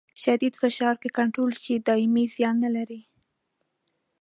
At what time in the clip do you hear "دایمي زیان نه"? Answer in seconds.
1.87-2.69